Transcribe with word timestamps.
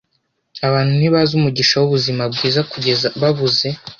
Abantu 0.67 0.91
ntibazi 0.95 1.31
umugisha 1.35 1.73
wubuzima 1.77 2.23
bwiza 2.33 2.61
kugeza 2.71 3.07
babuze. 3.21 3.67